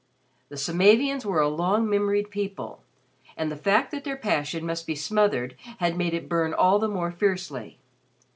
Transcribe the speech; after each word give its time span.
The 0.49 0.57
Samavians 0.57 1.25
were 1.27 1.41
a 1.41 1.47
long 1.47 1.85
memoried 1.87 2.31
people, 2.31 2.81
and 3.37 3.51
the 3.51 3.55
fact 3.55 3.91
that 3.91 4.03
their 4.03 4.17
passion 4.17 4.65
must 4.65 4.87
be 4.87 4.95
smothered 4.95 5.55
had 5.77 5.95
made 5.95 6.15
it 6.15 6.27
burn 6.27 6.55
all 6.55 6.79
the 6.79 6.87
more 6.89 7.11
fiercely. 7.11 7.77